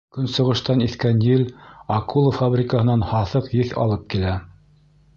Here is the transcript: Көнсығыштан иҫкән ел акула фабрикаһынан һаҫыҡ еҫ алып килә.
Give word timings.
Көнсығыштан 0.17 0.79
иҫкән 0.85 1.19
ел 1.25 1.43
акула 1.97 2.33
фабрикаһынан 2.39 3.07
һаҫыҡ 3.13 3.55
еҫ 3.63 3.81
алып 3.87 4.13
килә. 4.15 4.37